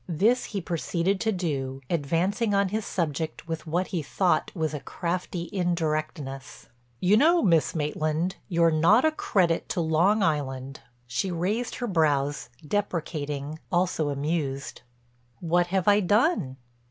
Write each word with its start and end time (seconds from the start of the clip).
This 0.09 0.45
he 0.45 0.61
proceeded 0.61 1.21
to 1.21 1.31
do, 1.31 1.79
advancing 1.87 2.55
on 2.55 2.69
his 2.69 2.87
subject 2.87 3.47
with 3.47 3.67
what 3.67 3.85
he 3.89 4.01
thought 4.01 4.51
was 4.55 4.73
a 4.73 4.79
crafty 4.79 5.47
indirectness: 5.53 6.67
"You 6.99 7.15
know, 7.17 7.43
Miss 7.43 7.75
Maitland, 7.75 8.37
you're 8.49 8.71
not 8.71 9.05
a 9.05 9.11
credit 9.11 9.69
to 9.69 9.79
Long 9.79 10.23
Island." 10.23 10.79
She 11.05 11.29
raised 11.29 11.75
her 11.75 11.87
brows, 11.87 12.49
deprecating, 12.67 13.59
also 13.71 14.09
amused: 14.09 14.81
"What 15.39 15.67
have 15.67 15.87
I 15.87 15.99
done?" 15.99 16.57